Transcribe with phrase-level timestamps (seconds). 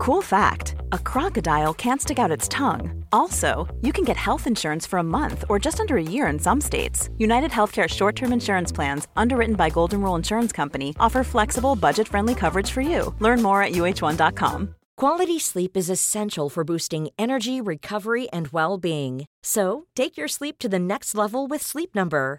[0.00, 3.04] Cool fact a crocodile can't stick out its tongue.
[3.12, 6.38] Also, you can get health insurance for a month or just under a year in
[6.38, 7.10] some states.
[7.18, 12.08] United Healthcare short term insurance plans, underwritten by Golden Rule Insurance Company, offer flexible, budget
[12.08, 13.14] friendly coverage for you.
[13.18, 14.74] Learn more at uh1.com.
[14.96, 19.26] Quality sleep is essential for boosting energy, recovery, and well being.
[19.42, 22.38] So, take your sleep to the next level with Sleep Number.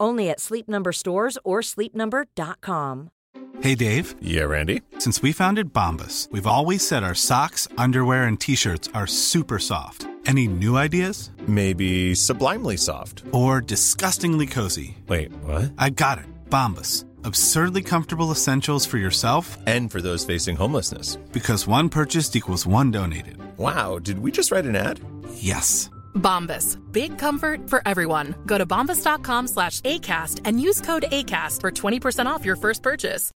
[0.00, 3.10] Only at Sleep Number stores or sleepnumber.com.
[3.60, 4.14] Hey Dave.
[4.22, 4.80] Yeah, Randy.
[4.98, 10.06] Since we founded Bombus, we've always said our socks, underwear, and t-shirts are super soft.
[10.26, 11.30] Any new ideas?
[11.46, 13.22] Maybe sublimely soft.
[13.32, 14.96] Or disgustingly cozy.
[15.08, 15.72] Wait, what?
[15.76, 16.24] I got it.
[16.48, 17.04] Bombus.
[17.24, 21.16] Absurdly comfortable essentials for yourself and for those facing homelessness.
[21.32, 23.36] Because one purchased equals one donated.
[23.58, 25.00] Wow, did we just write an ad?
[25.34, 25.90] Yes.
[26.14, 26.78] Bombas.
[26.92, 28.36] Big comfort for everyone.
[28.46, 33.32] Go to bombas.com slash ACAST and use code ACAST for 20% off your first purchase.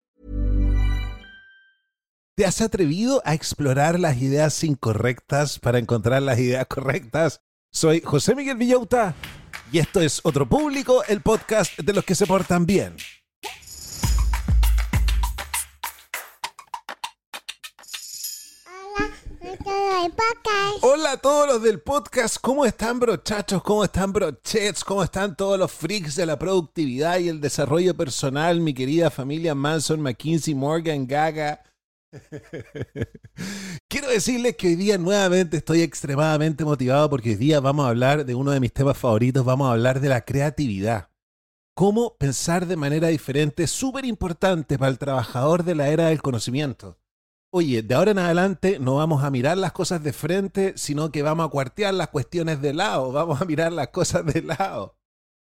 [2.41, 7.43] ¿Te has atrevido a explorar las ideas incorrectas para encontrar las ideas correctas?
[7.71, 9.15] Soy José Miguel Villauta
[9.71, 12.97] y esto es Otro Público, el podcast de los que se portan bien.
[20.83, 23.63] Hola a todos los del podcast, ¿cómo están brochachos?
[23.63, 24.85] ¿Cómo están brochets?
[24.85, 28.61] ¿Cómo están todos los freaks de la productividad y el desarrollo personal?
[28.61, 31.63] Mi querida familia Manson, McKinsey, Morgan, Gaga.
[33.89, 38.25] Quiero decirles que hoy día nuevamente estoy extremadamente motivado porque hoy día vamos a hablar
[38.25, 41.09] de uno de mis temas favoritos, vamos a hablar de la creatividad.
[41.75, 47.00] Cómo pensar de manera diferente súper importante para el trabajador de la era del conocimiento.
[47.53, 51.23] Oye, de ahora en adelante no vamos a mirar las cosas de frente, sino que
[51.23, 54.97] vamos a cuartear las cuestiones de lado, vamos a mirar las cosas de lado.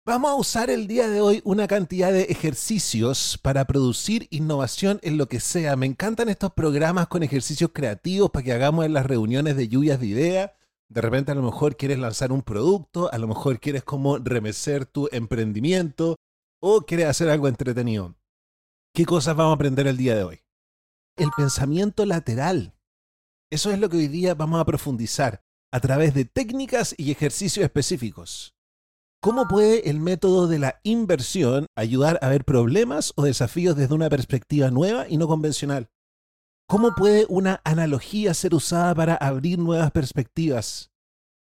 [0.05, 5.17] Vamos a usar el día de hoy una cantidad de ejercicios para producir innovación en
[5.17, 5.77] lo que sea.
[5.77, 10.01] Me encantan estos programas con ejercicios creativos para que hagamos en las reuniones de lluvias
[10.01, 10.51] de ideas.
[10.89, 14.85] De repente a lo mejor quieres lanzar un producto, a lo mejor quieres como remecer
[14.85, 16.17] tu emprendimiento
[16.59, 18.13] o quieres hacer algo entretenido.
[18.93, 20.42] ¿Qué cosas vamos a aprender el día de hoy?
[21.15, 22.75] El pensamiento lateral.
[23.51, 27.63] Eso es lo que hoy día vamos a profundizar a través de técnicas y ejercicios
[27.63, 28.55] específicos.
[29.21, 34.09] ¿Cómo puede el método de la inversión ayudar a ver problemas o desafíos desde una
[34.09, 35.89] perspectiva nueva y no convencional?
[36.67, 40.91] ¿Cómo puede una analogía ser usada para abrir nuevas perspectivas?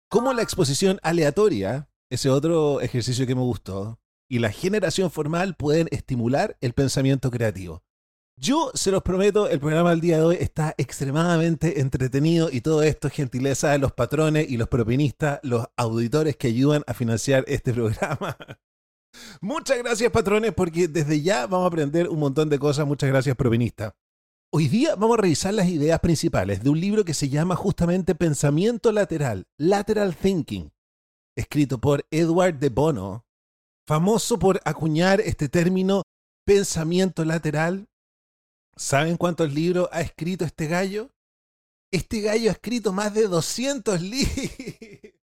[0.09, 3.99] ¿Cómo la exposición aleatoria, ese otro ejercicio que me gustó,
[4.29, 7.83] y la generación formal pueden estimular el pensamiento creativo?
[8.43, 12.81] Yo se los prometo, el programa del día de hoy está extremadamente entretenido y todo
[12.81, 17.43] esto es gentileza de los patrones y los propinistas, los auditores que ayudan a financiar
[17.45, 18.35] este programa.
[19.41, 22.87] Muchas gracias patrones porque desde ya vamos a aprender un montón de cosas.
[22.87, 23.93] Muchas gracias propinista.
[24.51, 28.15] Hoy día vamos a revisar las ideas principales de un libro que se llama justamente
[28.15, 30.71] Pensamiento Lateral, Lateral Thinking,
[31.37, 33.23] escrito por Edward de Bono,
[33.87, 36.01] famoso por acuñar este término
[36.43, 37.85] pensamiento lateral
[38.75, 41.11] ¿Saben cuántos libros ha escrito este gallo?
[41.91, 44.31] Este gallo ha escrito más de 200 libros.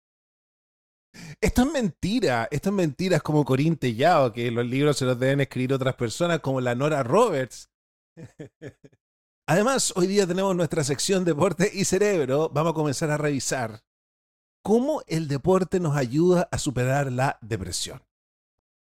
[1.40, 5.18] Esto es mentira, esto es mentira, es como Corín Tellado, que los libros se los
[5.18, 7.68] deben escribir otras personas, como la Nora Roberts.
[9.46, 12.48] Además, hoy día tenemos nuestra sección Deporte y Cerebro.
[12.48, 13.82] Vamos a comenzar a revisar
[14.62, 18.02] cómo el deporte nos ayuda a superar la depresión.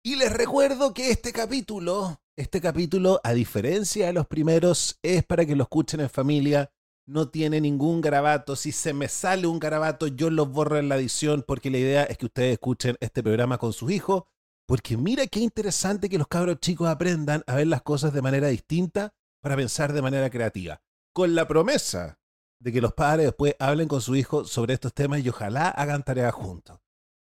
[0.03, 5.45] Y les recuerdo que este capítulo este capítulo, a diferencia de los primeros, es para
[5.45, 6.71] que lo escuchen en familia.
[7.05, 8.55] No tiene ningún garabato.
[8.55, 12.03] Si se me sale un garabato, yo lo borro en la edición porque la idea
[12.03, 14.23] es que ustedes escuchen este programa con sus hijos.
[14.65, 18.47] Porque mira qué interesante que los cabros chicos aprendan a ver las cosas de manera
[18.47, 20.81] distinta para pensar de manera creativa.
[21.13, 22.19] Con la promesa
[22.59, 26.03] de que los padres después hablen con su hijo sobre estos temas y ojalá hagan
[26.03, 26.79] tareas juntos.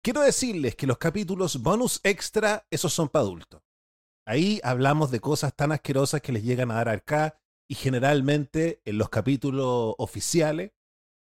[0.03, 3.63] Quiero decirles que los capítulos bonus extra, esos son para adultos.
[4.27, 8.99] Ahí hablamos de cosas tan asquerosas que les llegan a dar acá y generalmente en
[8.99, 10.73] los capítulos oficiales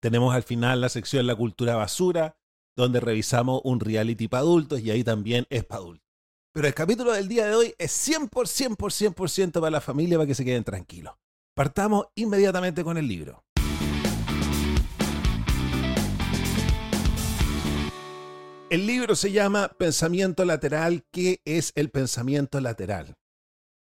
[0.01, 2.37] tenemos al final la sección La cultura basura,
[2.77, 6.07] donde revisamos un reality para adultos y ahí también es para adultos.
[6.53, 10.27] Pero el capítulo del día de hoy es 100% por 100% para la familia para
[10.27, 11.15] que se queden tranquilos.
[11.55, 13.46] Partamos inmediatamente con el libro.
[18.69, 21.05] El libro se llama Pensamiento lateral.
[21.13, 23.17] ¿Qué es el pensamiento lateral?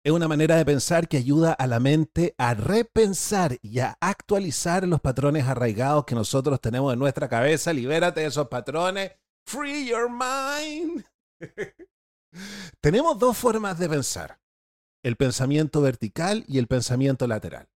[0.03, 4.87] Es una manera de pensar que ayuda a la mente a repensar y a actualizar
[4.88, 7.73] los patrones arraigados que nosotros tenemos en nuestra cabeza.
[7.73, 9.12] Libérate de esos patrones.
[9.47, 11.05] Free your mind.
[12.81, 14.41] tenemos dos formas de pensar.
[15.05, 17.69] El pensamiento vertical y el pensamiento lateral.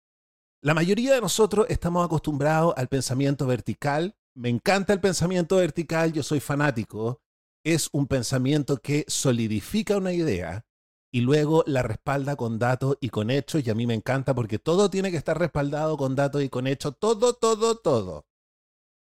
[0.63, 4.17] La mayoría de nosotros estamos acostumbrados al pensamiento vertical.
[4.37, 7.23] Me encanta el pensamiento vertical, yo soy fanático.
[7.65, 10.67] Es un pensamiento que solidifica una idea
[11.11, 14.59] y luego la respalda con datos y con hechos y a mí me encanta porque
[14.59, 18.27] todo tiene que estar respaldado con datos y con hechos, todo, todo, todo.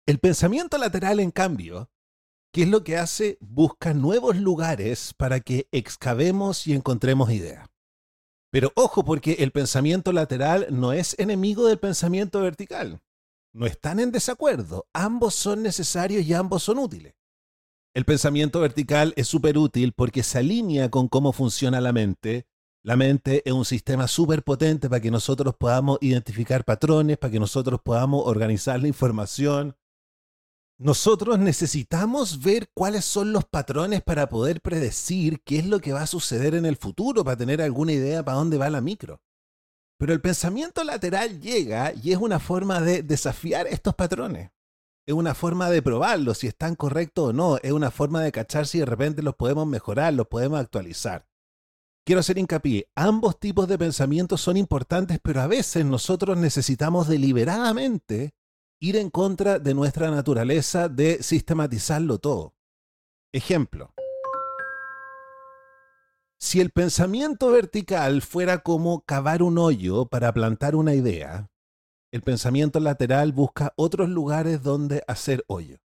[0.06, 1.92] El pensamiento lateral, en cambio,
[2.54, 3.38] ¿qué es lo que hace?
[3.42, 7.68] Busca nuevos lugares para que excavemos y encontremos ideas.
[8.50, 13.02] Pero ojo, porque el pensamiento lateral no es enemigo del pensamiento vertical.
[13.54, 14.88] No están en desacuerdo.
[14.94, 17.16] Ambos son necesarios y ambos son útiles.
[17.94, 22.46] El pensamiento vertical es súper útil porque se alinea con cómo funciona la mente.
[22.84, 27.40] La mente es un sistema súper potente para que nosotros podamos identificar patrones, para que
[27.40, 29.76] nosotros podamos organizar la información.
[30.78, 36.04] Nosotros necesitamos ver cuáles son los patrones para poder predecir qué es lo que va
[36.04, 39.20] a suceder en el futuro, para tener alguna idea para dónde va la micro.
[40.00, 44.52] Pero el pensamiento lateral llega y es una forma de desafiar estos patrones
[45.08, 48.68] es una forma de probarlo, si están correctos o no, es una forma de cachar
[48.68, 51.26] si de repente los podemos mejorar, los podemos actualizar.
[52.06, 58.36] Quiero hacer hincapié, ambos tipos de pensamientos son importantes, pero a veces nosotros necesitamos deliberadamente
[58.82, 62.54] ir en contra de nuestra naturaleza de sistematizarlo todo.
[63.34, 63.94] Ejemplo.
[66.40, 71.50] Si el pensamiento vertical fuera como cavar un hoyo para plantar una idea,
[72.12, 75.78] el pensamiento lateral busca otros lugares donde hacer hoyo.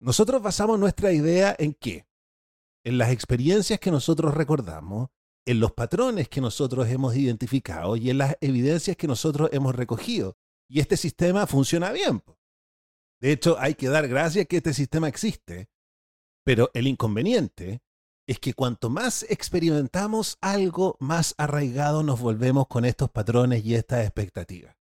[0.00, 2.06] Nosotros basamos nuestra idea en qué?
[2.84, 5.10] En las experiencias que nosotros recordamos,
[5.46, 10.36] en los patrones que nosotros hemos identificado y en las evidencias que nosotros hemos recogido.
[10.68, 12.22] Y este sistema funciona bien.
[13.20, 15.70] De hecho, hay que dar gracias que este sistema existe.
[16.44, 17.80] Pero el inconveniente
[18.28, 24.04] es que cuanto más experimentamos algo, más arraigado nos volvemos con estos patrones y estas
[24.04, 24.76] expectativas.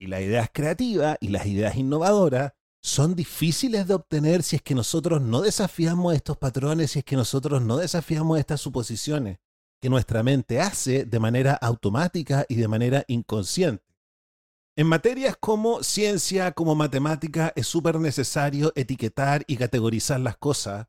[0.00, 4.74] Y las ideas creativas y las ideas innovadoras son difíciles de obtener si es que
[4.74, 9.38] nosotros no desafiamos estos patrones, si es que nosotros no desafiamos estas suposiciones
[9.80, 13.84] que nuestra mente hace de manera automática y de manera inconsciente.
[14.76, 20.86] En materias como ciencia, como matemática, es súper necesario etiquetar y categorizar las cosas,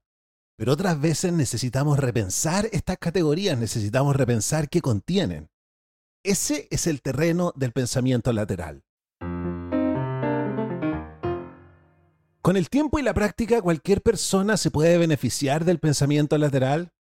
[0.64, 5.50] pero otras veces necesitamos repensar estas categorías, necesitamos repensar qué contienen.
[6.24, 8.82] Ese es el terreno del pensamiento lateral.
[12.42, 16.94] Con el tiempo y la práctica, cualquier persona se puede beneficiar del pensamiento lateral.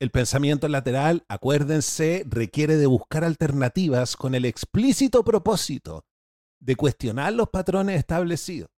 [0.00, 6.06] El pensamiento lateral, acuérdense, requiere de buscar alternativas con el explícito propósito
[6.58, 8.70] de cuestionar los patrones establecidos.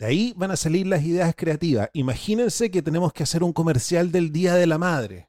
[0.00, 1.90] De ahí van a salir las ideas creativas.
[1.92, 5.28] Imagínense que tenemos que hacer un comercial del Día de la Madre.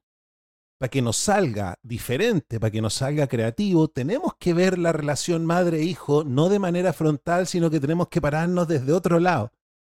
[0.80, 5.46] Para que nos salga diferente, para que nos salga creativo, tenemos que ver la relación
[5.46, 9.52] madre-hijo no de manera frontal, sino que tenemos que pararnos desde otro lado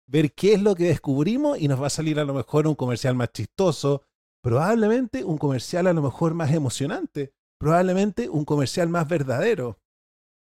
[0.09, 2.75] ver qué es lo que descubrimos y nos va a salir a lo mejor un
[2.75, 4.03] comercial más chistoso,
[4.41, 9.79] probablemente un comercial a lo mejor más emocionante, probablemente un comercial más verdadero.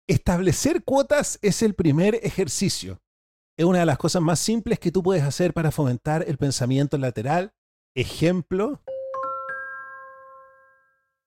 [0.09, 3.01] Establecer cuotas es el primer ejercicio.
[3.56, 6.97] Es una de las cosas más simples que tú puedes hacer para fomentar el pensamiento
[6.97, 7.52] lateral.
[7.94, 8.82] Ejemplo,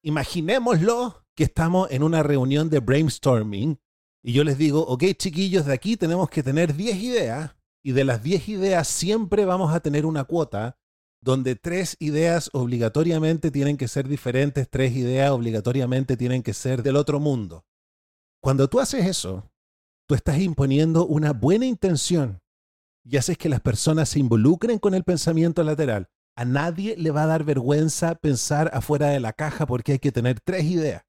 [0.04, 3.80] imaginémoslo que estamos en una reunión de brainstorming
[4.24, 8.04] y yo les digo, ok chiquillos, de aquí tenemos que tener 10 ideas y de
[8.04, 10.80] las 10 ideas siempre vamos a tener una cuota
[11.22, 16.96] donde tres ideas obligatoriamente tienen que ser diferentes, tres ideas obligatoriamente tienen que ser del
[16.96, 17.66] otro mundo.
[18.42, 19.52] Cuando tú haces eso,
[20.08, 22.42] tú estás imponiendo una buena intención
[23.04, 26.10] y haces que las personas se involucren con el pensamiento lateral.
[26.36, 30.12] A nadie le va a dar vergüenza pensar afuera de la caja porque hay que
[30.12, 31.04] tener tres ideas.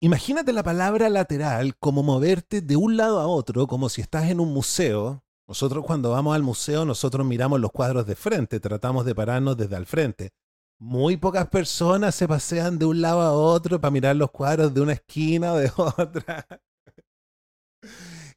[0.00, 4.38] Imagínate la palabra lateral como moverte de un lado a otro, como si estás en
[4.38, 9.14] un museo nosotros cuando vamos al museo, nosotros miramos los cuadros de frente, tratamos de
[9.14, 10.30] pararnos desde al frente.
[10.78, 14.80] Muy pocas personas se pasean de un lado a otro para mirar los cuadros de
[14.80, 16.46] una esquina o de otra.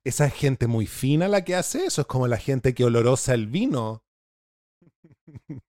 [0.08, 3.34] Esa es gente muy fina la que hace eso, es como la gente que olorosa
[3.34, 4.06] el vino.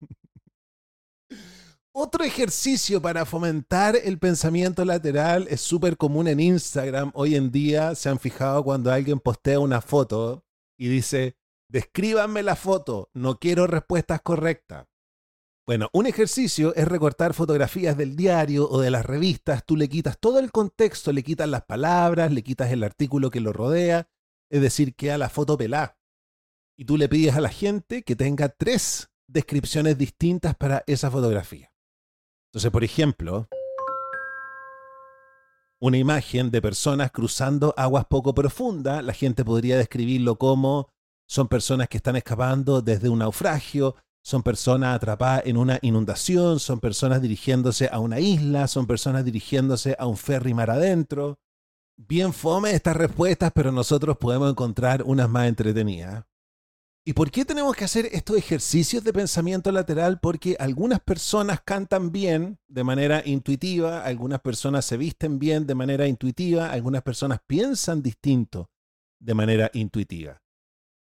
[1.93, 7.11] Otro ejercicio para fomentar el pensamiento lateral es súper común en Instagram.
[7.15, 10.45] Hoy en día se han fijado cuando alguien postea una foto
[10.79, 11.37] y dice,
[11.69, 14.87] Descríbanme la foto, no quiero respuestas correctas.
[15.67, 20.17] Bueno, un ejercicio es recortar fotografías del diario o de las revistas, tú le quitas
[20.21, 24.09] todo el contexto, le quitas las palabras, le quitas el artículo que lo rodea,
[24.51, 25.99] es decir, queda la foto pelada.
[26.77, 31.73] Y tú le pides a la gente que tenga tres descripciones distintas para esa fotografía.
[32.51, 33.49] Entonces, por ejemplo,
[35.81, 40.89] una imagen de personas cruzando aguas poco profundas, la gente podría describirlo como
[41.29, 46.81] son personas que están escapando desde un naufragio, son personas atrapadas en una inundación, son
[46.81, 51.39] personas dirigiéndose a una isla, son personas dirigiéndose a un ferry mar adentro.
[52.01, 56.25] Bien fome estas respuestas, pero nosotros podemos encontrar unas más entretenidas.
[57.05, 60.21] ¿Y por qué tenemos que hacer estos ejercicios de pensamiento lateral?
[60.21, 66.07] Porque algunas personas cantan bien de manera intuitiva, algunas personas se visten bien de manera
[66.07, 68.71] intuitiva, algunas personas piensan distinto
[69.19, 70.41] de manera intuitiva.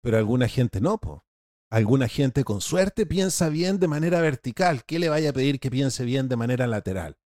[0.02, 1.26] Pero alguna gente no, po.
[1.70, 4.84] Alguna gente con suerte piensa bien de manera vertical.
[4.86, 7.19] ¿Qué le vaya a pedir que piense bien de manera lateral?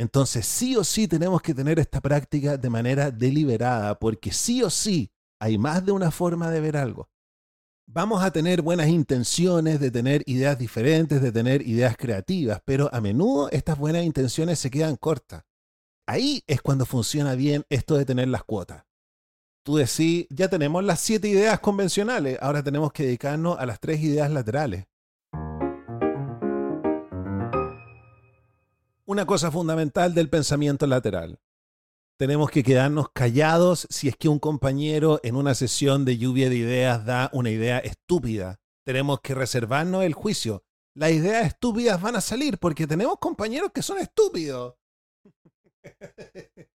[0.00, 4.70] Entonces, sí o sí tenemos que tener esta práctica de manera deliberada, porque sí o
[4.70, 7.10] sí hay más de una forma de ver algo.
[7.86, 13.00] Vamos a tener buenas intenciones de tener ideas diferentes, de tener ideas creativas, pero a
[13.00, 15.44] menudo estas buenas intenciones se quedan cortas.
[16.06, 18.84] Ahí es cuando funciona bien esto de tener las cuotas
[19.62, 24.00] tú decís, ya tenemos las siete ideas convencionales, ahora tenemos que dedicarnos a las tres
[24.00, 24.86] ideas laterales.
[29.10, 31.40] Una cosa fundamental del pensamiento lateral.
[32.16, 36.54] Tenemos que quedarnos callados si es que un compañero en una sesión de lluvia de
[36.54, 38.60] ideas da una idea estúpida.
[38.86, 40.62] Tenemos que reservarnos el juicio.
[40.94, 44.76] Las ideas estúpidas van a salir porque tenemos compañeros que son estúpidos.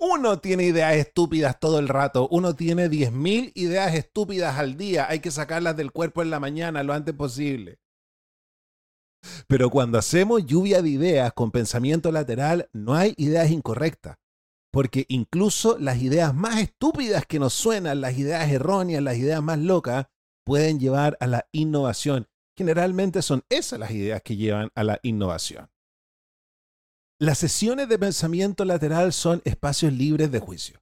[0.00, 2.26] Uno tiene ideas estúpidas todo el rato.
[2.32, 5.06] Uno tiene 10.000 ideas estúpidas al día.
[5.08, 7.78] Hay que sacarlas del cuerpo en la mañana lo antes posible.
[9.46, 14.16] Pero cuando hacemos lluvia de ideas con pensamiento lateral, no hay ideas incorrectas.
[14.70, 19.58] Porque incluso las ideas más estúpidas que nos suenan, las ideas erróneas, las ideas más
[19.58, 20.06] locas,
[20.44, 22.28] pueden llevar a la innovación.
[22.56, 25.70] Generalmente son esas las ideas que llevan a la innovación.
[27.20, 30.80] Las sesiones de pensamiento lateral son espacios libres de juicio.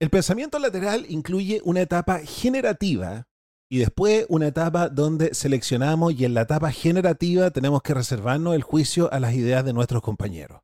[0.00, 3.26] El pensamiento lateral incluye una etapa generativa
[3.70, 8.62] y después una etapa donde seleccionamos y en la etapa generativa tenemos que reservarnos el
[8.62, 10.62] juicio a las ideas de nuestros compañeros.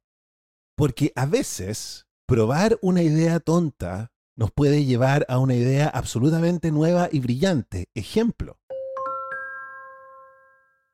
[0.76, 7.08] Porque a veces probar una idea tonta nos puede llevar a una idea absolutamente nueva
[7.12, 7.88] y brillante.
[7.94, 8.58] Ejemplo.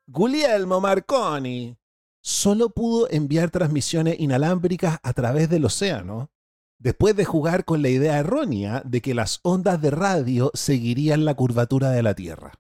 [0.07, 1.79] Guglielmo Marconi
[2.21, 6.31] solo pudo enviar transmisiones inalámbricas a través del océano,
[6.81, 11.35] después de jugar con la idea errónea de que las ondas de radio seguirían la
[11.35, 12.55] curvatura de la Tierra.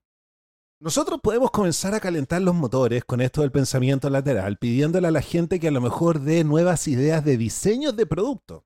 [0.78, 5.22] Nosotros podemos comenzar a calentar los motores con esto del pensamiento lateral, pidiéndole a la
[5.22, 8.64] gente que a lo mejor dé nuevas ideas de diseños de producto.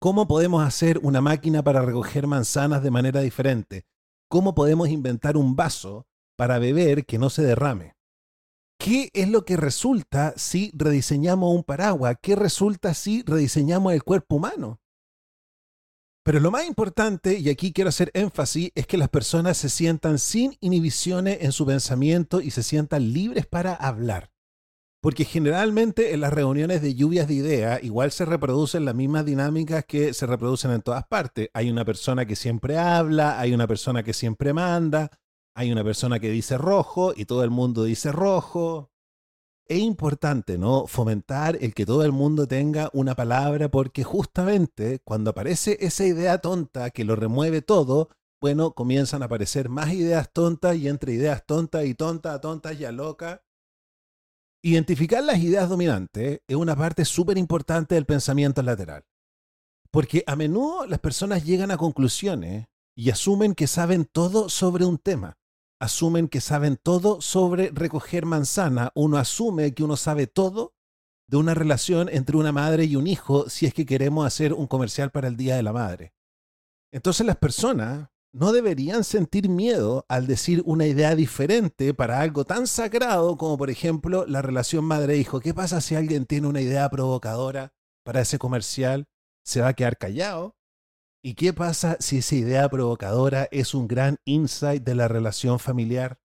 [0.00, 3.84] ¿Cómo podemos hacer una máquina para recoger manzanas de manera diferente?
[4.28, 6.06] ¿Cómo podemos inventar un vaso
[6.36, 7.97] para beber que no se derrame?
[8.78, 12.16] ¿Qué es lo que resulta si rediseñamos un paraguas?
[12.22, 14.80] ¿Qué resulta si rediseñamos el cuerpo humano?
[16.22, 20.18] Pero lo más importante, y aquí quiero hacer énfasis, es que las personas se sientan
[20.18, 24.30] sin inhibiciones en su pensamiento y se sientan libres para hablar.
[25.00, 29.84] Porque generalmente en las reuniones de lluvias de ideas igual se reproducen las mismas dinámicas
[29.86, 31.48] que se reproducen en todas partes.
[31.54, 35.10] Hay una persona que siempre habla, hay una persona que siempre manda,
[35.58, 38.92] hay una persona que dice rojo y todo el mundo dice rojo.
[39.66, 40.86] Es importante, ¿no?
[40.86, 46.38] Fomentar el que todo el mundo tenga una palabra porque justamente cuando aparece esa idea
[46.38, 48.08] tonta que lo remueve todo,
[48.40, 52.84] bueno, comienzan a aparecer más ideas tontas y entre ideas tontas y tontas, tontas y
[52.84, 53.42] a loca.
[54.62, 59.04] Identificar las ideas dominantes es una parte súper importante del pensamiento lateral.
[59.90, 64.98] Porque a menudo las personas llegan a conclusiones y asumen que saben todo sobre un
[64.98, 65.37] tema
[65.80, 68.90] asumen que saben todo sobre recoger manzana.
[68.94, 70.74] Uno asume que uno sabe todo
[71.28, 74.66] de una relación entre una madre y un hijo si es que queremos hacer un
[74.66, 76.14] comercial para el Día de la Madre.
[76.92, 82.66] Entonces las personas no deberían sentir miedo al decir una idea diferente para algo tan
[82.66, 85.40] sagrado como por ejemplo la relación madre-hijo.
[85.40, 87.72] ¿Qué pasa si alguien tiene una idea provocadora
[88.04, 89.06] para ese comercial?
[89.44, 90.57] ¿Se va a quedar callado?
[91.22, 96.20] ¿Y qué pasa si esa idea provocadora es un gran insight de la relación familiar?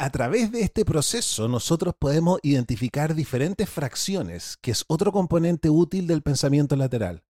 [0.00, 6.06] A través de este proceso nosotros podemos identificar diferentes fracciones, que es otro componente útil
[6.06, 7.24] del pensamiento lateral.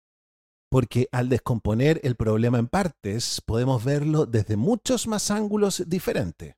[0.68, 6.56] porque al descomponer el problema en partes podemos verlo desde muchos más ángulos diferentes.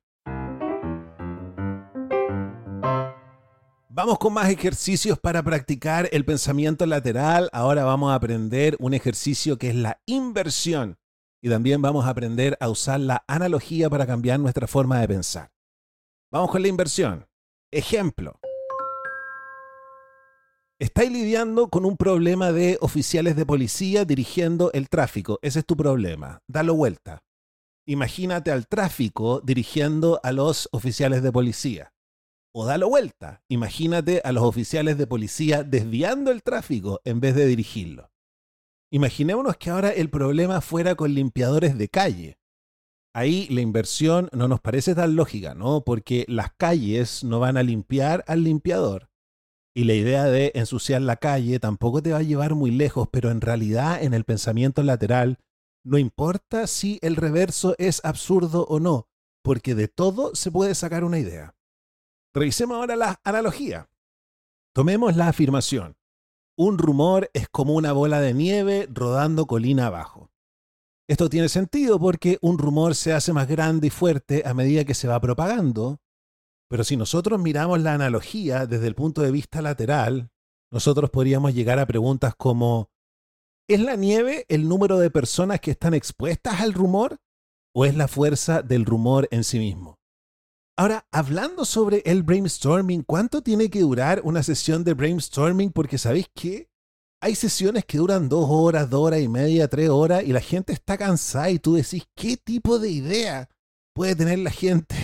[4.01, 7.49] Vamos con más ejercicios para practicar el pensamiento lateral.
[7.51, 10.97] Ahora vamos a aprender un ejercicio que es la inversión
[11.43, 15.51] y también vamos a aprender a usar la analogía para cambiar nuestra forma de pensar.
[16.31, 17.27] Vamos con la inversión.
[17.73, 18.39] Ejemplo.
[20.79, 25.39] Estáis lidiando con un problema de oficiales de policía dirigiendo el tráfico.
[25.41, 26.39] Ese es tu problema.
[26.47, 27.21] Dalo vuelta.
[27.85, 31.91] Imagínate al tráfico dirigiendo a los oficiales de policía.
[32.53, 33.43] O dalo vuelta.
[33.47, 38.11] Imagínate a los oficiales de policía desviando el tráfico en vez de dirigirlo.
[38.91, 42.39] Imaginémonos que ahora el problema fuera con limpiadores de calle.
[43.13, 45.83] Ahí la inversión no nos parece tan lógica, ¿no?
[45.83, 49.09] Porque las calles no van a limpiar al limpiador.
[49.75, 53.29] Y la idea de ensuciar la calle tampoco te va a llevar muy lejos, pero
[53.29, 55.37] en realidad en el pensamiento lateral
[55.85, 59.07] no importa si el reverso es absurdo o no,
[59.43, 61.55] porque de todo se puede sacar una idea.
[62.33, 63.89] Revisemos ahora la analogía.
[64.73, 65.97] Tomemos la afirmación.
[66.57, 70.29] Un rumor es como una bola de nieve rodando colina abajo.
[71.07, 74.93] Esto tiene sentido porque un rumor se hace más grande y fuerte a medida que
[74.93, 75.99] se va propagando,
[76.69, 80.29] pero si nosotros miramos la analogía desde el punto de vista lateral,
[80.71, 82.91] nosotros podríamos llegar a preguntas como,
[83.67, 87.17] ¿es la nieve el número de personas que están expuestas al rumor
[87.73, 89.98] o es la fuerza del rumor en sí mismo?
[90.79, 95.73] Ahora, hablando sobre el brainstorming, ¿cuánto tiene que durar una sesión de brainstorming?
[95.73, 96.69] Porque sabéis que
[97.21, 100.71] hay sesiones que duran dos horas, dos horas y media, tres horas, y la gente
[100.71, 103.49] está cansada y tú decís, ¿qué tipo de idea
[103.93, 104.95] puede tener la gente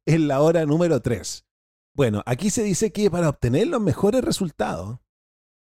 [0.06, 1.44] en la hora número tres?
[1.96, 5.00] Bueno, aquí se dice que para obtener los mejores resultados,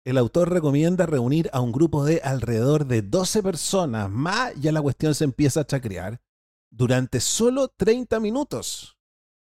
[0.05, 4.83] el autor recomienda reunir a un grupo de alrededor de 12 personas, más ya la
[4.83, 6.21] cuestión se empieza a chacrear,
[6.71, 8.94] durante solo 30 minutos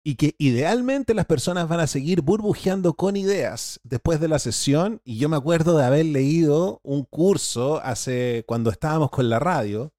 [0.07, 5.01] y que idealmente las personas van a seguir burbujeando con ideas después de la sesión.
[5.03, 9.96] Y yo me acuerdo de haber leído un curso hace cuando estábamos con la radio,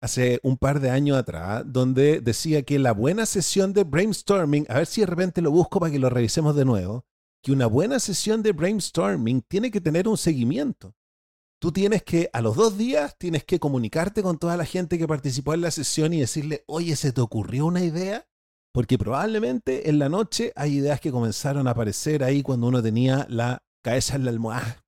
[0.00, 4.76] hace un par de años atrás, donde decía que la buena sesión de brainstorming, a
[4.76, 7.04] ver si de repente lo busco para que lo revisemos de nuevo,
[7.42, 10.94] que una buena sesión de brainstorming tiene que tener un seguimiento.
[11.60, 15.06] Tú tienes que, a los dos días, tienes que comunicarte con toda la gente que
[15.06, 18.26] participó en la sesión y decirle, oye, ¿se te ocurrió una idea?
[18.76, 23.26] Porque probablemente en la noche hay ideas que comenzaron a aparecer ahí cuando uno tenía
[23.30, 24.84] la cabeza en la almohada.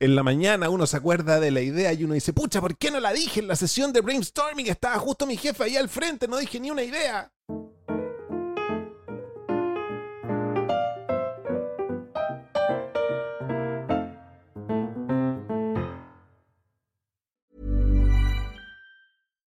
[0.00, 2.90] En la mañana uno se acuerda de la idea y uno dice, pucha, ¿por qué
[2.90, 4.66] no la dije en la sesión de brainstorming?
[4.66, 7.30] Estaba justo mi jefe ahí al frente, no dije ni una idea.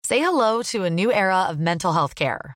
[0.04, 2.56] Say hello to a new era of mental health care.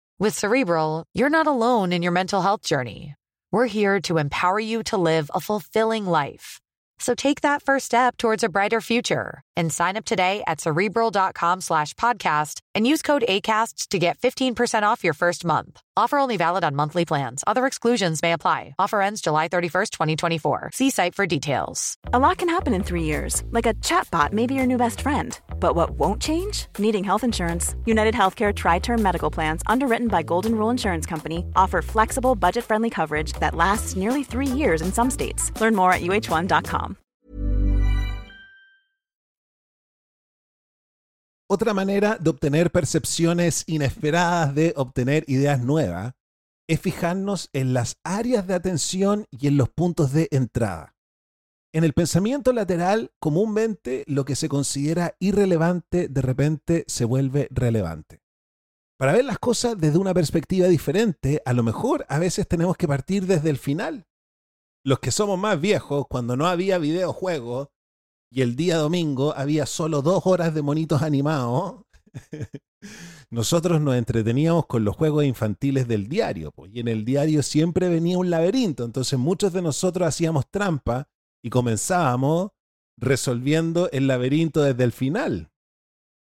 [0.21, 3.15] With Cerebral, you're not alone in your mental health journey.
[3.51, 6.59] We're here to empower you to live a fulfilling life.
[6.99, 11.61] So take that first step towards a brighter future and sign up today at cerebral.com
[11.61, 15.81] slash podcast and use code ACasts to get 15% off your first month.
[15.97, 17.43] Offer only valid on monthly plans.
[17.45, 18.75] Other exclusions may apply.
[18.79, 20.71] Offer ends July 31st, 2024.
[20.73, 21.97] See site for details.
[22.13, 25.01] A lot can happen in three years, like a chatbot may be your new best
[25.01, 25.39] friend.
[25.59, 26.67] But what won't change?
[26.77, 27.75] Needing health insurance.
[27.85, 32.63] United Healthcare Tri Term Medical Plans, underwritten by Golden Rule Insurance Company, offer flexible, budget
[32.65, 35.51] friendly coverage that lasts nearly three years in some states.
[35.61, 36.97] Learn more at uh1.com.
[41.53, 46.13] Otra manera de obtener percepciones inesperadas, de obtener ideas nuevas,
[46.65, 50.95] es fijarnos en las áreas de atención y en los puntos de entrada.
[51.73, 58.21] En el pensamiento lateral, comúnmente lo que se considera irrelevante de repente se vuelve relevante.
[58.97, 62.87] Para ver las cosas desde una perspectiva diferente, a lo mejor a veces tenemos que
[62.87, 64.07] partir desde el final.
[64.85, 67.67] Los que somos más viejos, cuando no había videojuegos
[68.31, 71.83] y el día domingo había solo dos horas de monitos animados,
[73.29, 76.53] nosotros nos entreteníamos con los juegos infantiles del diario.
[76.71, 81.09] Y en el diario siempre venía un laberinto, entonces muchos de nosotros hacíamos trampa
[81.43, 82.51] y comenzábamos
[82.97, 85.51] resolviendo el laberinto desde el final.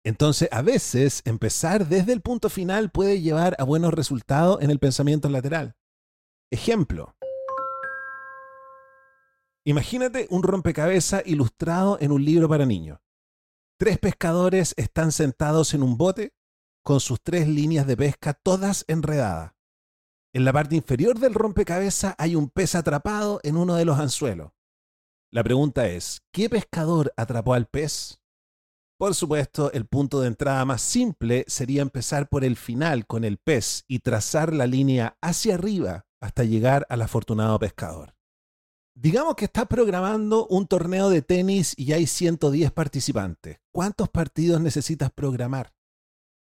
[0.03, 4.79] Entonces, a veces, empezar desde el punto final puede llevar a buenos resultados en el
[4.79, 5.75] pensamiento lateral.
[6.51, 7.15] Ejemplo.
[9.65, 12.99] Imagínate un rompecabezas ilustrado en un libro para niños.
[13.79, 16.33] Tres pescadores están sentados en un bote
[16.83, 19.53] con sus tres líneas de pesca todas enredadas.
[20.33, 24.51] En la parte inferior del rompecabezas hay un pez atrapado en uno de los anzuelos.
[25.31, 28.19] La pregunta es, ¿qué pescador atrapó al pez?
[28.97, 33.37] Por supuesto, el punto de entrada más simple sería empezar por el final con el
[33.37, 38.13] pez y trazar la línea hacia arriba hasta llegar al afortunado pescador.
[38.95, 43.59] Digamos que estás programando un torneo de tenis y hay 110 participantes.
[43.71, 45.73] ¿Cuántos partidos necesitas programar?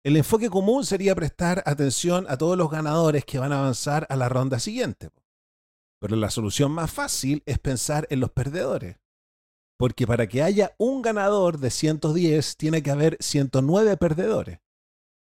[0.05, 4.17] El enfoque común sería prestar atención a todos los ganadores que van a avanzar a
[4.17, 5.09] la ronda siguiente.
[5.99, 8.99] Pero la solución más fácil es pensar en los perdedores.
[9.79, 14.61] Porque para que haya un ganador de 110 tiene que haber 109 perdedores.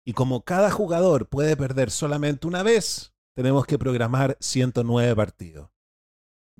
[0.06, 5.70] Y como cada jugador puede perder solamente una vez, tenemos que programar 109 partidos.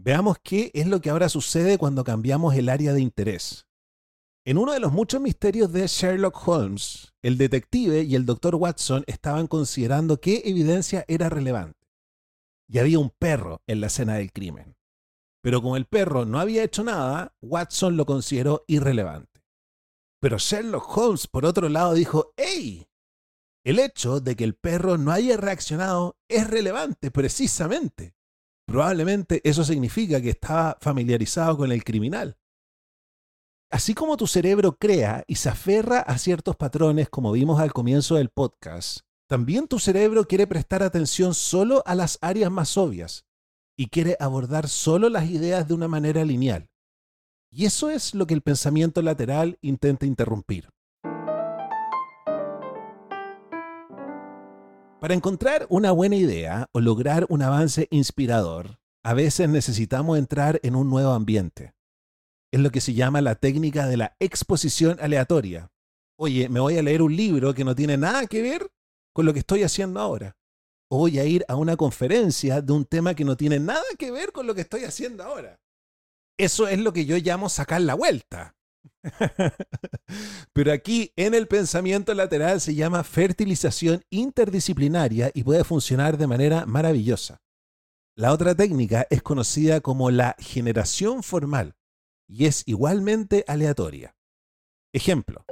[0.02, 3.66] Veamos qué es lo que ahora sucede cuando cambiamos el área de interés.
[4.46, 9.04] En uno de los muchos misterios de Sherlock Holmes, el detective y el doctor Watson
[9.06, 11.86] estaban considerando qué evidencia era relevante.
[12.66, 14.74] Y había un perro en la escena del crimen.
[15.42, 19.42] Pero como el perro no había hecho nada, Watson lo consideró irrelevante.
[20.18, 22.88] Pero Sherlock Holmes, por otro lado, dijo, ¡Ey!
[23.66, 28.14] El hecho de que el perro no haya reaccionado es relevante precisamente.
[28.70, 32.38] Probablemente eso significa que estaba familiarizado con el criminal.
[33.68, 38.14] Así como tu cerebro crea y se aferra a ciertos patrones, como vimos al comienzo
[38.14, 43.24] del podcast, también tu cerebro quiere prestar atención solo a las áreas más obvias
[43.76, 46.70] y quiere abordar solo las ideas de una manera lineal.
[47.50, 50.68] Y eso es lo que el pensamiento lateral intenta interrumpir.
[55.00, 60.76] Para encontrar una buena idea o lograr un avance inspirador, a veces necesitamos entrar en
[60.76, 61.74] un nuevo ambiente
[62.52, 65.70] es lo que se llama la técnica de la exposición aleatoria.
[66.18, 68.70] Oye, me voy a leer un libro que no tiene nada que ver
[69.12, 70.36] con lo que estoy haciendo ahora.
[70.90, 74.10] O voy a ir a una conferencia de un tema que no tiene nada que
[74.10, 75.60] ver con lo que estoy haciendo ahora.
[76.36, 78.56] Eso es lo que yo llamo sacar la vuelta.
[80.52, 86.66] Pero aquí en el pensamiento lateral se llama fertilización interdisciplinaria y puede funcionar de manera
[86.66, 87.40] maravillosa.
[88.16, 91.74] La otra técnica es conocida como la generación formal
[92.28, 94.14] y es igualmente aleatoria.
[94.92, 95.44] Ejemplo.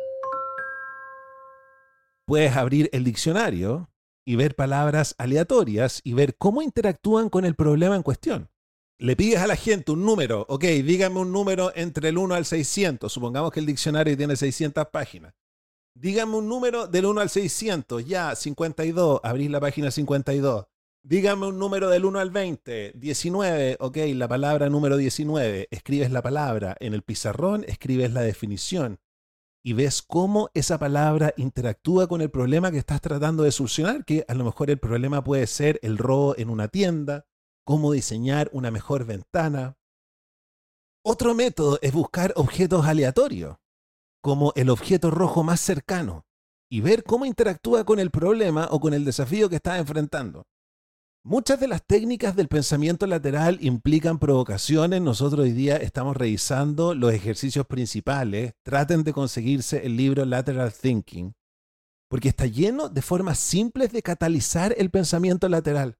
[2.26, 3.90] Puedes abrir el diccionario
[4.26, 8.50] y ver palabras aleatorias y ver cómo interactúan con el problema en cuestión.
[9.00, 12.44] Le pides a la gente un número, ok, dígame un número entre el 1 al
[12.44, 15.34] 600, supongamos que el diccionario tiene 600 páginas.
[15.94, 20.66] Dígame un número del 1 al 600, ya, 52, abrís la página 52.
[21.04, 22.94] Dígame un número del 1 al 20.
[22.96, 25.68] 19, ok, la palabra número 19.
[25.70, 26.76] Escribes la palabra.
[26.80, 28.98] En el pizarrón escribes la definición.
[29.62, 34.24] Y ves cómo esa palabra interactúa con el problema que estás tratando de solucionar, que
[34.26, 37.27] a lo mejor el problema puede ser el robo en una tienda,
[37.68, 39.76] cómo diseñar una mejor ventana.
[41.04, 43.58] Otro método es buscar objetos aleatorios,
[44.22, 46.24] como el objeto rojo más cercano,
[46.70, 50.46] y ver cómo interactúa con el problema o con el desafío que estás enfrentando.
[51.22, 55.02] Muchas de las técnicas del pensamiento lateral implican provocaciones.
[55.02, 58.54] Nosotros hoy día estamos revisando los ejercicios principales.
[58.64, 61.34] Traten de conseguirse el libro Lateral Thinking,
[62.08, 65.97] porque está lleno de formas simples de catalizar el pensamiento lateral.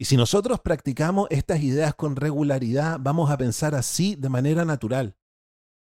[0.00, 5.16] Y si nosotros practicamos estas ideas con regularidad, vamos a pensar así de manera natural.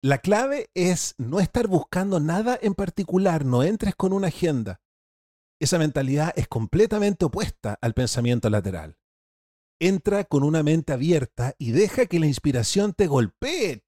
[0.03, 4.79] La clave es no estar buscando nada en particular, no entres con una agenda
[5.59, 8.97] esa mentalidad es completamente opuesta al pensamiento lateral.
[9.79, 13.83] Entra con una mente abierta y deja que la inspiración te golpee,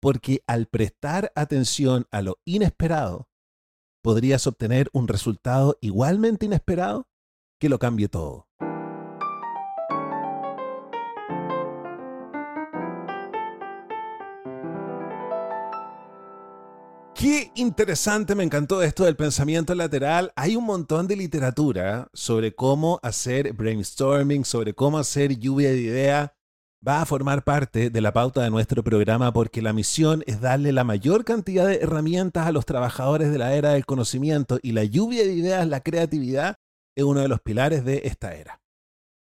[0.00, 3.28] porque al prestar atención a lo inesperado,
[4.02, 7.08] podrías obtener un resultado igualmente inesperado
[7.60, 8.47] que lo cambie todo.
[17.18, 20.32] Qué interesante, me encantó esto del pensamiento lateral.
[20.36, 26.30] Hay un montón de literatura sobre cómo hacer brainstorming, sobre cómo hacer lluvia de ideas.
[26.86, 30.70] Va a formar parte de la pauta de nuestro programa porque la misión es darle
[30.70, 34.84] la mayor cantidad de herramientas a los trabajadores de la era del conocimiento y la
[34.84, 36.60] lluvia de ideas, la creatividad,
[36.96, 38.62] es uno de los pilares de esta era.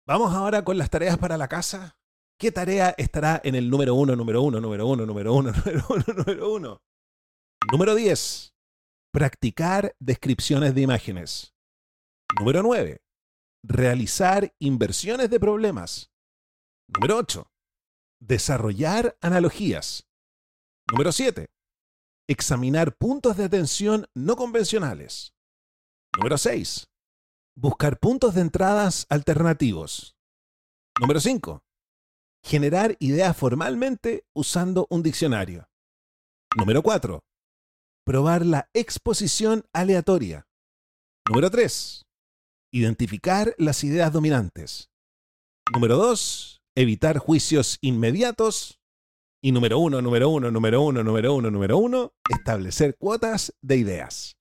[0.07, 1.99] Vamos ahora con las tareas para la casa.
[2.41, 6.05] ¿Qué tarea estará en el número uno, número uno, número uno, número uno, número uno,
[6.17, 6.81] número uno?
[7.73, 8.53] Número 10.
[9.13, 11.55] Practicar descripciones de imágenes.
[12.39, 13.01] Número 9.
[13.63, 16.11] Realizar inversiones de problemas.
[16.89, 17.51] Número 8.
[18.21, 20.07] Desarrollar analogías.
[20.91, 21.47] Número 7.
[22.29, 25.35] Examinar puntos de atención no convencionales.
[26.17, 26.87] Número 6.
[27.57, 30.17] Buscar puntos de entradas alternativos.
[31.01, 31.63] Número 5.
[32.45, 35.67] Generar ideas formalmente usando un diccionario.
[36.57, 37.25] Número 4.
[38.07, 40.47] Probar la exposición aleatoria.
[41.27, 42.03] Número 3.
[42.71, 44.91] Identificar las ideas dominantes.
[45.73, 46.61] Número 2.
[46.77, 48.79] Evitar juicios inmediatos.
[49.43, 52.13] Y número 1, número 1, número 1, número 1, número 1.
[52.29, 54.37] Establecer cuotas de ideas.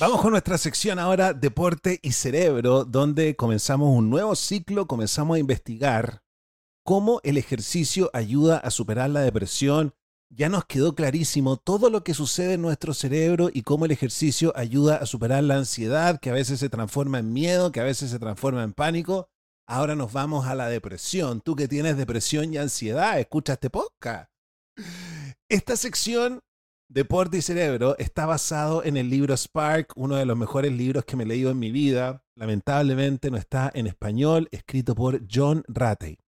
[0.00, 5.38] Vamos con nuestra sección ahora, Deporte y Cerebro, donde comenzamos un nuevo ciclo, comenzamos a
[5.38, 6.24] investigar
[6.82, 9.94] cómo el ejercicio ayuda a superar la depresión.
[10.30, 14.52] Ya nos quedó clarísimo todo lo que sucede en nuestro cerebro y cómo el ejercicio
[14.56, 18.10] ayuda a superar la ansiedad, que a veces se transforma en miedo, que a veces
[18.10, 19.28] se transforma en pánico.
[19.64, 21.40] Ahora nos vamos a la depresión.
[21.40, 24.28] Tú que tienes depresión y ansiedad, escucha este podcast.
[25.48, 26.40] Esta sección
[26.94, 31.16] Deporte y Cerebro está basado en el libro Spark, uno de los mejores libros que
[31.16, 32.24] me he leído en mi vida.
[32.36, 36.20] Lamentablemente no está en español, escrito por John Ratey.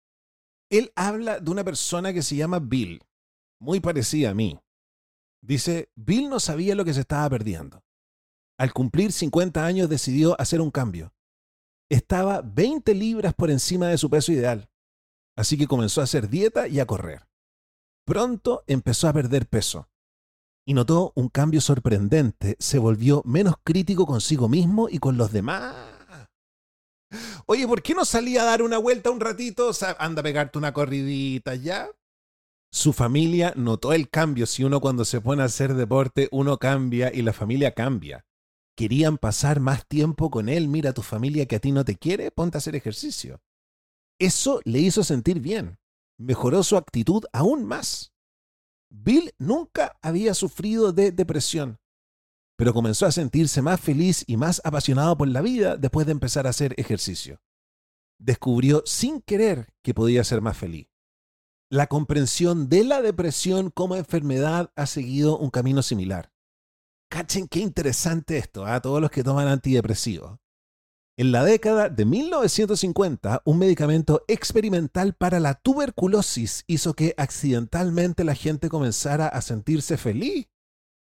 [0.69, 3.01] Él habla de una persona que se llama Bill,
[3.61, 4.59] muy parecida a mí.
[5.41, 7.85] Dice, Bill no sabía lo que se estaba perdiendo.
[8.59, 11.15] Al cumplir 50 años decidió hacer un cambio.
[11.89, 14.69] Estaba 20 libras por encima de su peso ideal,
[15.37, 17.29] así que comenzó a hacer dieta y a correr.
[18.05, 19.89] Pronto empezó a perder peso
[20.67, 22.57] y notó un cambio sorprendente.
[22.59, 25.75] Se volvió menos crítico consigo mismo y con los demás.
[27.47, 29.69] Oye, ¿por qué no salía a dar una vuelta un ratito?
[29.69, 31.89] O sea, anda a pegarte una corridita ya.
[32.73, 34.45] Su familia notó el cambio.
[34.45, 38.27] Si uno cuando se pone a hacer deporte, uno cambia y la familia cambia.
[38.77, 40.67] Querían pasar más tiempo con él.
[40.67, 43.41] Mira, tu familia que a ti no te quiere, ponte a hacer ejercicio.
[44.19, 45.79] Eso le hizo sentir bien.
[46.19, 48.16] Mejoró su actitud aún más.
[48.99, 51.79] Bill nunca había sufrido de depresión,
[52.57, 56.47] pero comenzó a sentirse más feliz y más apasionado por la vida después de empezar
[56.47, 57.41] a hacer ejercicio.
[58.19, 60.89] Descubrió sin querer que podía ser más feliz.
[61.69, 66.33] La comprensión de la depresión como enfermedad ha seguido un camino similar.
[67.11, 68.81] Cachen qué interesante esto a ¿ah?
[68.81, 70.39] todos los que toman antidepresivos.
[71.19, 78.35] En la década de 1950, un medicamento experimental para la tuberculosis hizo que accidentalmente la
[78.35, 80.47] gente comenzara a sentirse feliz.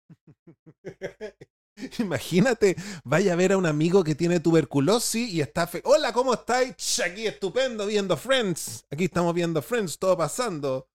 [1.98, 5.86] Imagínate, vaya a ver a un amigo que tiene tuberculosis y está feliz.
[5.88, 6.76] Hola, ¿cómo estáis?
[7.04, 8.86] Aquí estupendo viendo Friends.
[8.92, 10.88] Aquí estamos viendo Friends, todo pasando.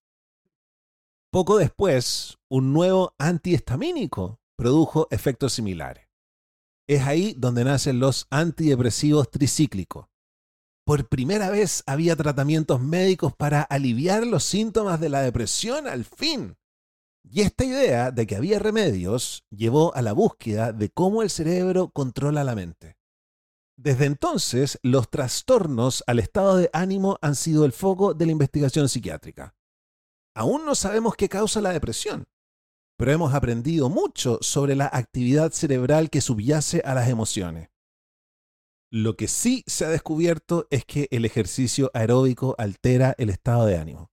[1.29, 6.12] Poco después, un nuevo antihistamínico produjo efectos similares.
[6.87, 10.07] Es ahí donde nacen los antidepresivos tricíclicos.
[10.85, 16.57] Por primera vez había tratamientos médicos para aliviar los síntomas de la depresión al fin.
[17.23, 21.89] Y esta idea de que había remedios llevó a la búsqueda de cómo el cerebro
[21.89, 22.97] controla la mente.
[23.77, 28.89] Desde entonces, los trastornos al estado de ánimo han sido el foco de la investigación
[28.89, 29.55] psiquiátrica.
[30.35, 32.25] Aún no sabemos qué causa la depresión,
[32.97, 37.69] pero hemos aprendido mucho sobre la actividad cerebral que subyace a las emociones.
[38.91, 43.77] Lo que sí se ha descubierto es que el ejercicio aeróbico altera el estado de
[43.77, 44.11] ánimo.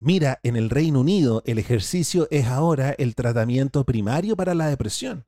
[0.00, 5.26] Mira, en el Reino Unido el ejercicio es ahora el tratamiento primario para la depresión.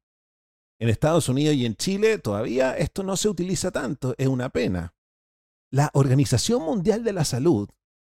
[0.78, 4.94] En Estados Unidos y en Chile todavía esto no se utiliza tanto, es una pena.
[5.72, 7.68] La Organización Mundial de la Salud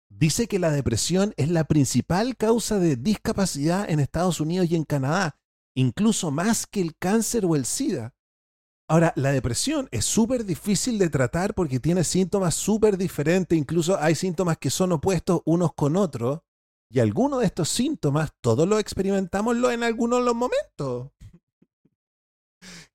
[0.09, 4.85] dice que la depresión es la principal causa de discapacidad en Estados Unidos y en
[4.85, 5.37] Canadá,
[5.75, 8.15] incluso más que el cáncer o el SIDA.
[8.91, 14.15] Ahora, la depresión es súper difícil de tratar porque tiene síntomas súper diferentes, incluso hay
[14.15, 16.41] síntomas que son opuestos unos con otros,
[16.91, 21.11] y algunos de estos síntomas todos los experimentamos en algunos de los momentos.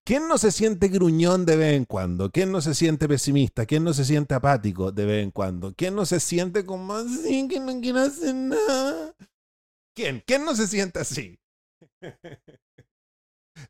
[0.06, 2.30] ¿Quién no se siente gruñón de vez en cuando?
[2.30, 3.66] ¿Quién no se siente pesimista?
[3.66, 5.74] ¿Quién no se siente apático de vez en cuando?
[5.74, 9.16] ¿Quién no se siente como así que no quiere hacer nada?
[9.96, 10.22] ¿Quién?
[10.26, 11.40] ¿Quién no se siente así?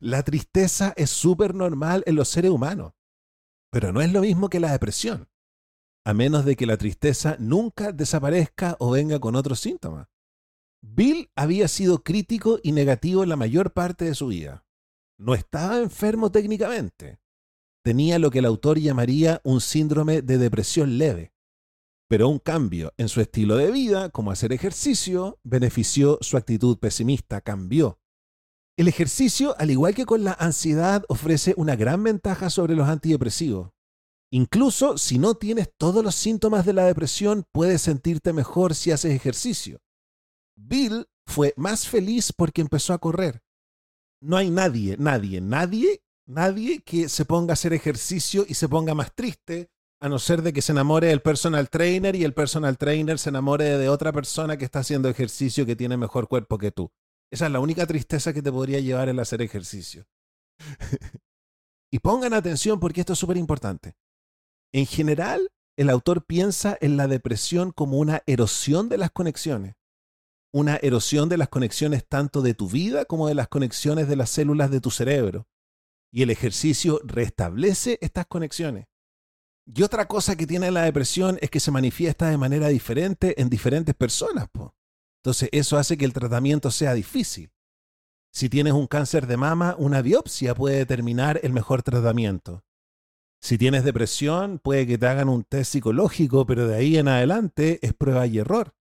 [0.00, 2.94] La tristeza es súper normal en los seres humanos,
[3.70, 5.28] pero no es lo mismo que la depresión,
[6.04, 10.08] a menos de que la tristeza nunca desaparezca o venga con otros síntomas.
[10.82, 14.64] Bill había sido crítico y negativo la mayor parte de su vida.
[15.18, 17.20] No estaba enfermo técnicamente.
[17.84, 21.32] Tenía lo que el autor llamaría un síndrome de depresión leve.
[22.08, 27.40] Pero un cambio en su estilo de vida, como hacer ejercicio, benefició su actitud pesimista,
[27.40, 27.98] cambió.
[28.76, 33.70] El ejercicio, al igual que con la ansiedad, ofrece una gran ventaja sobre los antidepresivos.
[34.32, 39.12] Incluso si no tienes todos los síntomas de la depresión, puedes sentirte mejor si haces
[39.12, 39.78] ejercicio.
[40.56, 43.43] Bill fue más feliz porque empezó a correr.
[44.24, 48.94] No hay nadie, nadie, nadie, nadie que se ponga a hacer ejercicio y se ponga
[48.94, 49.68] más triste,
[50.00, 53.28] a no ser de que se enamore del personal trainer y el personal trainer se
[53.28, 56.90] enamore de otra persona que está haciendo ejercicio que tiene mejor cuerpo que tú.
[57.30, 60.06] Esa es la única tristeza que te podría llevar el hacer ejercicio.
[61.92, 63.94] y pongan atención porque esto es súper importante.
[64.72, 69.74] En general, el autor piensa en la depresión como una erosión de las conexiones.
[70.54, 74.30] Una erosión de las conexiones tanto de tu vida como de las conexiones de las
[74.30, 75.48] células de tu cerebro.
[76.12, 78.86] Y el ejercicio restablece estas conexiones.
[79.66, 83.50] Y otra cosa que tiene la depresión es que se manifiesta de manera diferente en
[83.50, 84.48] diferentes personas.
[85.24, 87.50] Entonces eso hace que el tratamiento sea difícil.
[88.32, 92.62] Si tienes un cáncer de mama, una biopsia puede determinar el mejor tratamiento.
[93.40, 97.80] Si tienes depresión, puede que te hagan un test psicológico, pero de ahí en adelante
[97.82, 98.72] es prueba y error.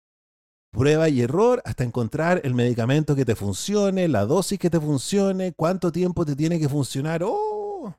[0.73, 5.53] Prueba y error hasta encontrar el medicamento que te funcione, la dosis que te funcione,
[5.53, 7.21] cuánto tiempo te tiene que funcionar.
[7.23, 7.95] ¡Oh!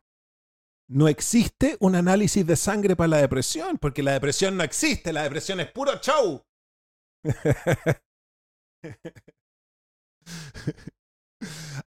[0.89, 5.23] No existe un análisis de sangre para la depresión, porque la depresión no existe, la
[5.23, 6.43] depresión es puro show.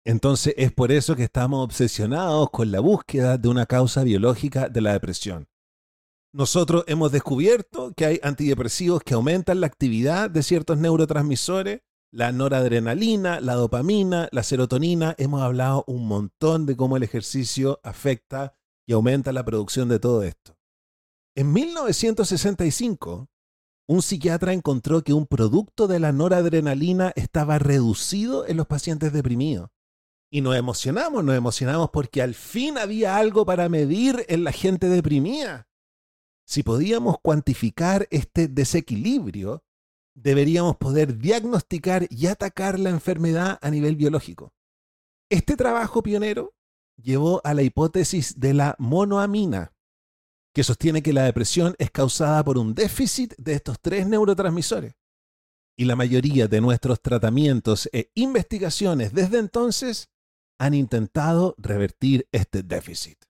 [0.05, 4.83] Entonces es por eso que estamos obsesionados con la búsqueda de una causa biológica de
[4.83, 5.49] la depresión.
[6.37, 11.81] Nosotros hemos descubierto que hay antidepresivos que aumentan la actividad de ciertos neurotransmisores,
[12.13, 15.15] la noradrenalina, la dopamina, la serotonina.
[15.17, 18.55] Hemos hablado un montón de cómo el ejercicio afecta
[18.87, 20.59] y aumenta la producción de todo esto.
[21.35, 23.31] En 1965,
[23.89, 29.71] un psiquiatra encontró que un producto de la noradrenalina estaba reducido en los pacientes deprimidos.
[30.31, 34.91] Y nos emocionamos, nos emocionamos porque al fin había algo para medir en la gente
[34.91, 35.67] deprimida.
[36.47, 39.65] Si podíamos cuantificar este desequilibrio,
[40.15, 44.55] deberíamos poder diagnosticar y atacar la enfermedad a nivel biológico.
[45.29, 46.55] Este trabajo pionero
[46.97, 49.73] llevó a la hipótesis de la monoamina,
[50.55, 54.95] que sostiene que la depresión es causada por un déficit de estos tres neurotransmisores.
[55.77, 60.09] Y la mayoría de nuestros tratamientos e investigaciones desde entonces
[60.59, 63.26] han intentado revertir este déficit.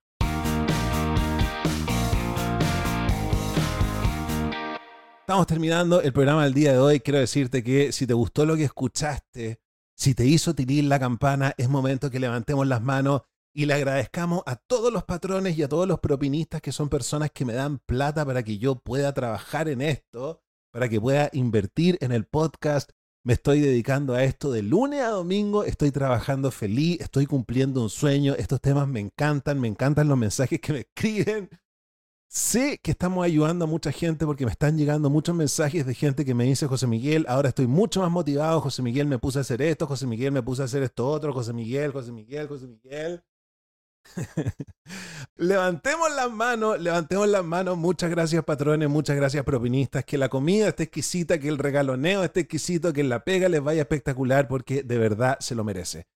[5.27, 7.01] Estamos terminando el programa del día de hoy.
[7.01, 9.59] Quiero decirte que si te gustó lo que escuchaste,
[9.93, 14.41] si te hizo tirir la campana, es momento que levantemos las manos y le agradezcamos
[14.45, 17.79] a todos los patrones y a todos los propinistas que son personas que me dan
[17.79, 20.39] plata para que yo pueda trabajar en esto,
[20.71, 22.91] para que pueda invertir en el podcast.
[23.25, 27.89] Me estoy dedicando a esto de lunes a domingo, estoy trabajando feliz, estoy cumpliendo un
[27.89, 31.49] sueño, estos temas me encantan, me encantan los mensajes que me escriben.
[32.29, 36.25] Sé que estamos ayudando a mucha gente porque me están llegando muchos mensajes de gente
[36.25, 39.41] que me dice, José Miguel, ahora estoy mucho más motivado, José Miguel me puse a
[39.41, 42.67] hacer esto, José Miguel me puse a hacer esto otro, José Miguel, José Miguel, José
[42.67, 43.23] Miguel.
[45.35, 47.77] levantemos las manos, levantemos las manos.
[47.77, 48.89] Muchas gracias, patrones.
[48.89, 50.05] Muchas gracias, propinistas.
[50.05, 53.81] Que la comida esté exquisita, que el regaloneo esté exquisito, que la pega les vaya
[53.81, 56.07] espectacular, porque de verdad se lo merece.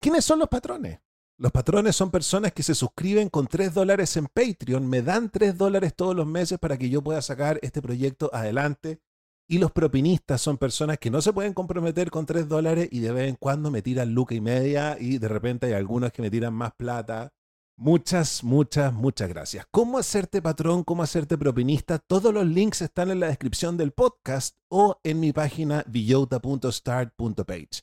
[0.00, 1.00] ¿Quiénes son los patrones?
[1.38, 5.56] Los patrones son personas que se suscriben con 3 dólares en Patreon, me dan 3
[5.56, 9.00] dólares todos los meses para que yo pueda sacar este proyecto adelante.
[9.48, 13.12] Y los propinistas son personas que no se pueden comprometer con 3 dólares y de
[13.12, 16.30] vez en cuando me tiran luca y media y de repente hay algunos que me
[16.30, 17.32] tiran más plata
[17.78, 19.66] Muchas, muchas, muchas gracias.
[19.70, 20.82] ¿Cómo hacerte patrón?
[20.82, 21.98] ¿Cómo hacerte propinista?
[21.98, 27.82] Todos los links están en la descripción del podcast o en mi página villota.start.page.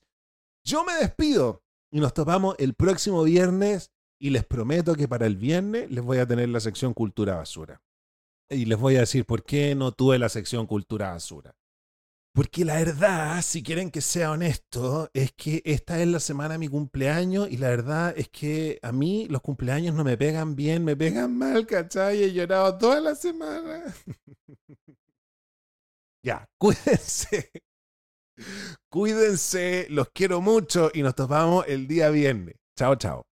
[0.66, 1.63] Yo me despido
[1.94, 6.18] y nos topamos el próximo viernes y les prometo que para el viernes les voy
[6.18, 7.84] a tener la sección Cultura Basura.
[8.50, 11.56] Y les voy a decir por qué no tuve la sección Cultura Basura.
[12.34, 16.58] Porque la verdad, si quieren que sea honesto, es que esta es la semana de
[16.58, 20.84] mi cumpleaños y la verdad es que a mí los cumpleaños no me pegan bien,
[20.84, 22.24] me pegan mal, ¿cachai?
[22.24, 23.84] He llorado toda la semana.
[26.24, 27.52] ya, cuídense.
[28.94, 32.58] Cuídense, los quiero mucho y nos topamos el día viernes.
[32.78, 33.33] Chao, chao.